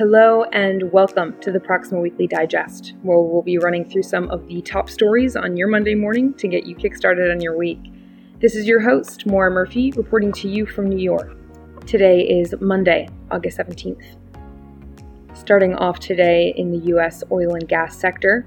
[0.00, 4.48] Hello and welcome to the Proximo Weekly Digest, where we'll be running through some of
[4.48, 7.92] the top stories on your Monday morning to get you kickstarted on your week.
[8.40, 11.36] This is your host, Maura Murphy, reporting to you from New York.
[11.84, 14.16] Today is Monday, August 17th.
[15.34, 17.22] Starting off today in the U.S.
[17.30, 18.46] oil and gas sector,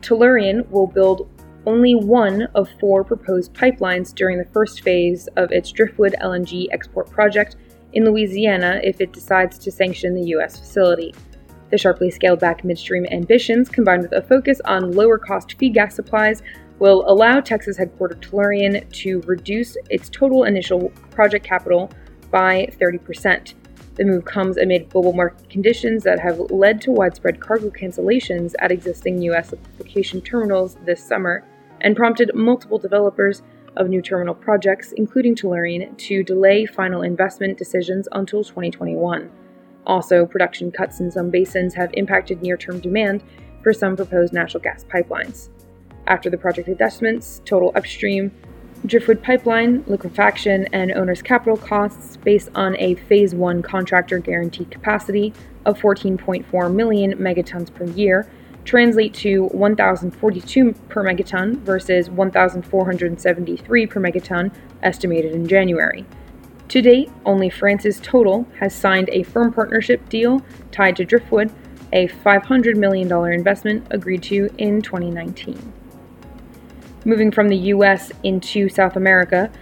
[0.00, 1.28] Tellurian will build
[1.66, 7.10] only one of four proposed pipelines during the first phase of its Driftwood LNG export
[7.10, 7.56] project
[7.94, 10.58] in Louisiana if it decides to sanction the U.S.
[10.58, 11.14] facility.
[11.70, 15.94] The sharply scaled back midstream ambitions, combined with a focus on lower cost feed gas
[15.94, 16.42] supplies,
[16.78, 21.90] will allow Texas headquartered Tellurian to reduce its total initial project capital
[22.30, 23.54] by 30%.
[23.94, 28.72] The move comes amid global market conditions that have led to widespread cargo cancellations at
[28.72, 29.52] existing U.S.
[29.78, 31.44] liquefaction terminals this summer
[31.80, 33.42] and prompted multiple developers
[33.76, 39.30] of new terminal projects, including Tellurian, to delay final investment decisions until 2021.
[39.86, 43.22] Also, production cuts in some basins have impacted near term demand
[43.62, 45.48] for some proposed natural gas pipelines.
[46.06, 48.30] After the project adjustments, total upstream,
[48.86, 55.32] Driftwood pipeline, liquefaction, and owner's capital costs based on a Phase 1 contractor guaranteed capacity
[55.64, 58.28] of 14.4 million megatons per year
[58.64, 66.04] translate to 1,042 per megaton versus 1,473 per megaton estimated in January.
[66.68, 70.42] To date, only France's Total has signed a firm partnership deal
[70.72, 71.52] tied to Driftwood,
[71.92, 75.72] a $500 million investment agreed to in 2019.
[77.04, 79.52] Moving from the US into South America,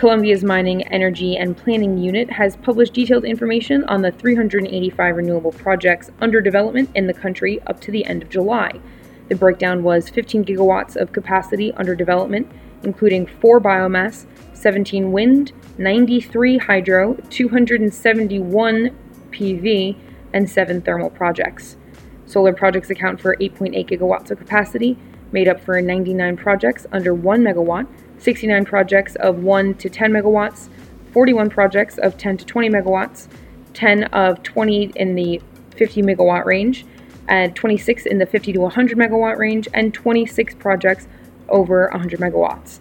[0.00, 6.10] Colombia's Mining, Energy, and Planning Unit has published detailed information on the 385 renewable projects
[6.22, 8.80] under development in the country up to the end of July.
[9.28, 12.50] The breakdown was 15 gigawatts of capacity under development,
[12.82, 18.96] including 4 biomass, 17 wind, 93 hydro, 271
[19.32, 19.96] PV,
[20.32, 21.76] and 7 thermal projects.
[22.24, 24.96] Solar projects account for 8.8 gigawatts of capacity,
[25.30, 27.86] made up for 99 projects under 1 megawatt
[28.20, 30.68] 69 projects of 1 to 10 megawatts,
[31.12, 33.28] 41 projects of 10 to 20 megawatts,
[33.74, 35.40] 10 of 20 in the
[35.76, 36.84] 50 megawatt range,
[37.28, 41.08] and 26 in the 50 to 100 megawatt range, and 26 projects
[41.48, 42.78] over 100 megawatts.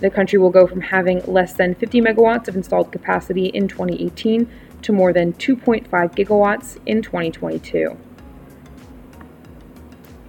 [0.00, 4.50] The country will go from having less than 50 megawatts of installed capacity in 2018
[4.82, 7.96] to more than 2.5 gigawatts in 2022.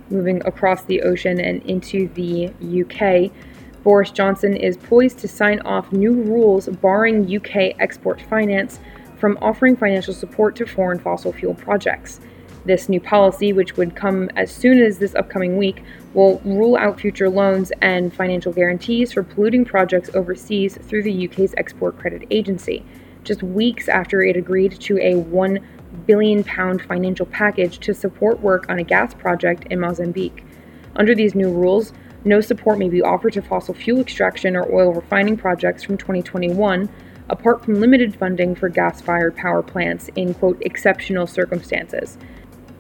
[0.10, 3.32] Moving across the ocean and into the UK,
[3.84, 8.80] Boris Johnson is poised to sign off new rules barring UK export finance
[9.18, 12.22] from offering financial support to foreign fossil fuel projects.
[12.66, 15.84] This new policy, which would come as soon as this upcoming week,
[16.14, 21.54] will rule out future loans and financial guarantees for polluting projects overseas through the UK's
[21.58, 22.86] Export Credit Agency,
[23.26, 25.64] just weeks after it agreed to a £1
[26.06, 30.46] billion financial package to support work on a gas project in Mozambique.
[30.96, 31.92] Under these new rules,
[32.26, 36.90] no support may be offered to fossil fuel extraction or oil refining projects from 2021,
[37.30, 42.18] apart from limited funding for gas fired power plants in, quote, exceptional circumstances.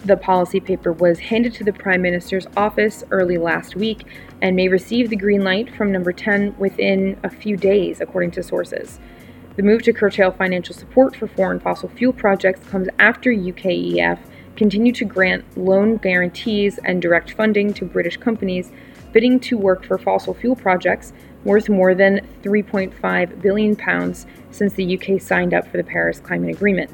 [0.05, 4.05] The policy paper was handed to the Prime Minister's office early last week
[4.41, 8.43] and may receive the green light from number 10 within a few days, according to
[8.43, 8.99] sources.
[9.55, 14.19] The move to curtail financial support for foreign fossil fuel projects comes after UKEF
[14.55, 18.71] continued to grant loan guarantees and direct funding to British companies
[19.13, 21.13] bidding to work for fossil fuel projects
[21.45, 26.53] worth more than 3.5 billion pounds since the UK signed up for the Paris Climate
[26.53, 26.91] Agreement.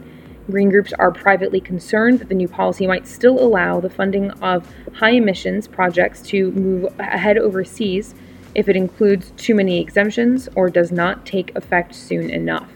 [0.51, 4.67] Green groups are privately concerned that the new policy might still allow the funding of
[4.95, 8.15] high emissions projects to move ahead overseas
[8.55, 12.69] if it includes too many exemptions or does not take effect soon enough.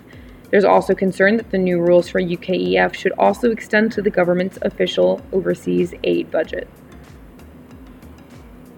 [0.51, 4.59] There's also concern that the new rules for UKEF should also extend to the government's
[4.61, 6.67] official overseas aid budget.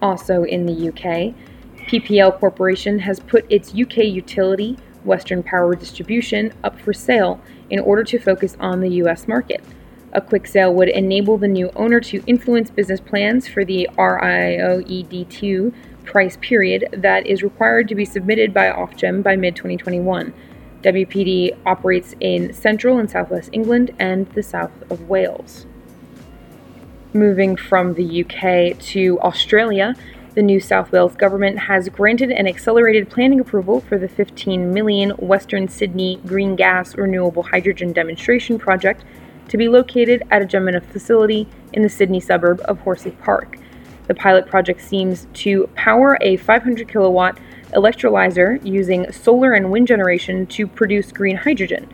[0.06, 1.34] Also in the UK,
[1.88, 7.40] PPL Corporation has put its UK utility, Western Power Distribution, up for sale
[7.70, 9.64] in order to focus on the US market.
[10.12, 15.74] A quick sale would enable the new owner to influence business plans for the RIIO-ED2
[16.04, 20.32] price period that is required to be submitted by Ofgem by mid 2021.
[20.82, 25.66] WPD operates in central and southwest England and the south of Wales.
[27.16, 29.94] Moving from the UK to Australia,
[30.34, 35.12] the New South Wales government has granted an accelerated planning approval for the 15 million
[35.12, 39.02] Western Sydney green gas renewable hydrogen demonstration project
[39.48, 43.56] to be located at a Jemena facility in the Sydney suburb of Horsley Park.
[44.08, 47.38] The pilot project seems to power a 500 kilowatt
[47.72, 51.88] electrolyzer using solar and wind generation to produce green hydrogen.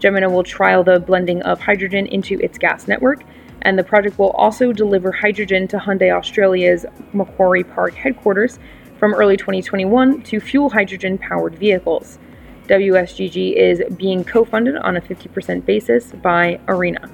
[0.00, 3.24] Jemena will trial the blending of hydrogen into its gas network,
[3.66, 8.60] and the project will also deliver hydrogen to Hyundai Australia's Macquarie Park headquarters
[8.96, 12.20] from early 2021 to fuel hydrogen powered vehicles.
[12.68, 17.10] WSGG is being co funded on a 50% basis by ARENA.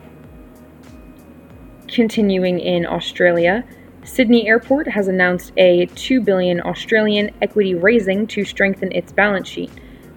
[1.89, 3.65] Continuing in Australia,
[4.05, 9.71] Sydney Airport has announced a 2 billion Australian equity raising to strengthen its balance sheet.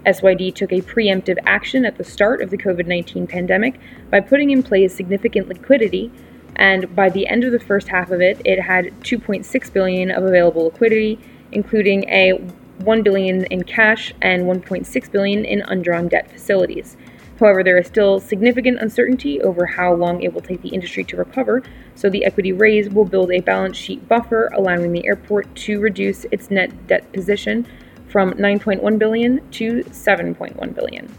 [0.06, 3.80] SYD took a preemptive action at the start of the COVID 19 pandemic
[4.10, 6.12] by putting in place significant liquidity,
[6.56, 10.24] and by the end of the first half of it, it had 2.6 billion of
[10.24, 11.19] available liquidity,
[11.52, 12.34] including a
[12.80, 16.98] 1 billion in cash and 1.6 billion in undrawn debt facilities.
[17.40, 21.18] However, there is still significant uncertainty over how long it will take the industry to
[21.18, 21.63] recover,
[21.94, 26.25] so the equity raise will build a balance sheet buffer, allowing the airport to reduce
[26.25, 27.68] its net debt position
[28.07, 31.13] from 9.1 billion to 7.1 billion.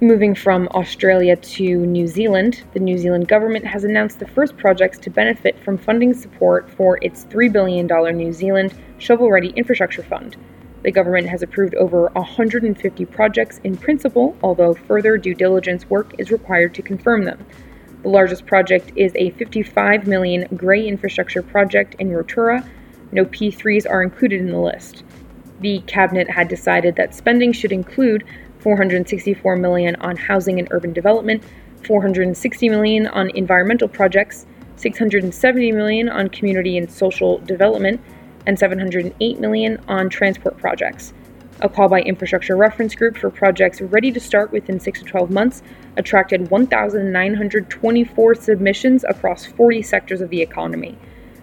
[0.00, 4.98] Moving from Australia to New Zealand, the New Zealand government has announced the first projects
[4.98, 7.86] to benefit from funding support for its $3 billion
[8.16, 10.36] New Zealand Shovel Ready Infrastructure Fund.
[10.82, 16.30] The government has approved over 150 projects in principle, although further due diligence work is
[16.30, 17.46] required to confirm them.
[18.02, 22.68] The largest project is a 55 million grey infrastructure project in Rotorua.
[23.12, 25.04] No P3s are included in the list
[25.60, 28.24] the cabinet had decided that spending should include
[28.58, 31.42] 464 million on housing and urban development,
[31.84, 34.46] 460 million on environmental projects,
[34.76, 38.00] 670 million on community and social development,
[38.46, 41.12] and 708 million on transport projects.
[41.60, 45.30] A call by Infrastructure Reference Group for projects ready to start within 6 to 12
[45.30, 45.62] months
[45.96, 50.98] attracted 1,924 submissions across 40 sectors of the economy.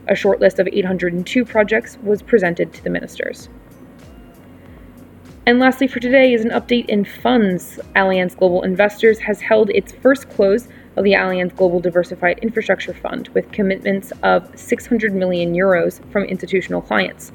[0.08, 3.48] A short list of 802 projects was presented to the ministers.
[5.48, 7.80] And lastly, for today is an update in funds.
[7.96, 13.28] Allianz Global Investors has held its first close of the Allianz Global Diversified Infrastructure Fund
[13.30, 17.32] with commitments of 600 million euros from institutional clients.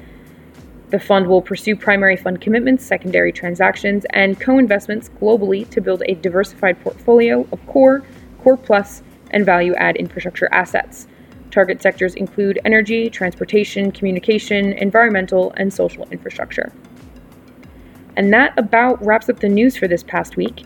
[0.89, 6.01] The fund will pursue primary fund commitments, secondary transactions, and co investments globally to build
[6.05, 8.03] a diversified portfolio of core,
[8.41, 11.07] core plus, and value add infrastructure assets.
[11.51, 16.71] Target sectors include energy, transportation, communication, environmental, and social infrastructure.
[18.17, 20.65] And that about wraps up the news for this past week.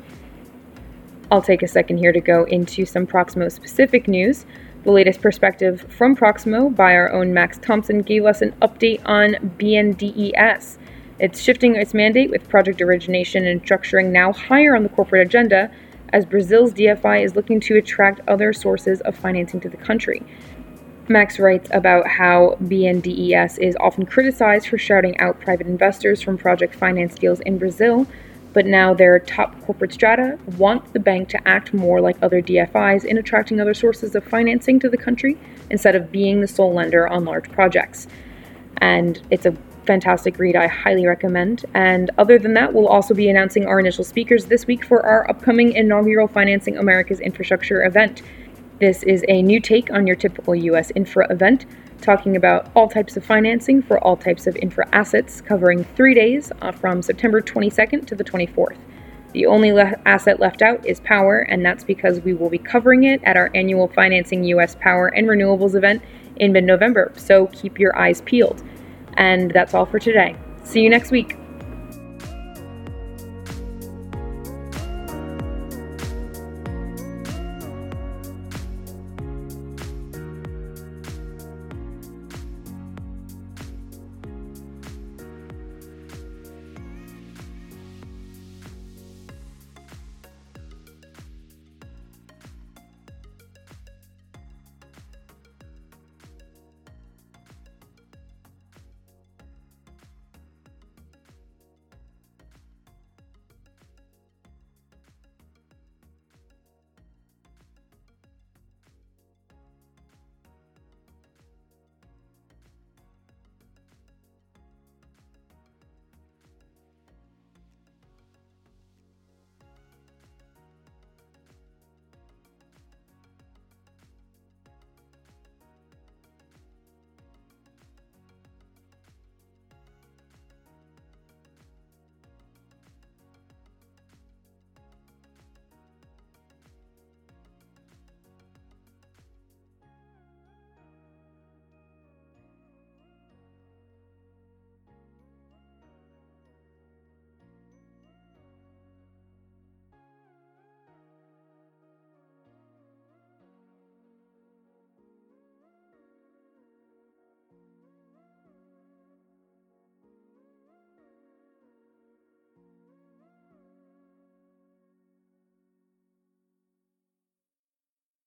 [1.29, 4.45] I'll take a second here to go into some Proximo specific news.
[4.83, 9.33] The latest perspective from Proximo by our own Max Thompson gave us an update on
[9.59, 10.77] BNDES.
[11.19, 15.69] It's shifting its mandate with project origination and structuring now higher on the corporate agenda
[16.13, 20.23] as Brazil's DFI is looking to attract other sources of financing to the country.
[21.07, 26.75] Max writes about how BNDES is often criticized for shouting out private investors from project
[26.75, 28.07] finance deals in Brazil,
[28.53, 33.05] but now their top corporate strata want the bank to act more like other DFIs
[33.05, 35.37] in attracting other sources of financing to the country
[35.69, 38.07] instead of being the sole lender on large projects.
[38.77, 39.55] And it's a
[39.85, 41.65] fantastic read I highly recommend.
[41.73, 45.29] And other than that, we'll also be announcing our initial speakers this week for our
[45.29, 48.21] upcoming inaugural Financing America's Infrastructure event.
[48.81, 51.67] This is a new take on your typical US infra event,
[52.01, 56.51] talking about all types of financing for all types of infra assets, covering three days
[56.63, 58.77] uh, from September 22nd to the 24th.
[59.33, 63.03] The only le- asset left out is power, and that's because we will be covering
[63.03, 66.01] it at our annual Financing US Power and Renewables event
[66.37, 68.63] in mid November, so keep your eyes peeled.
[69.13, 70.35] And that's all for today.
[70.63, 71.37] See you next week.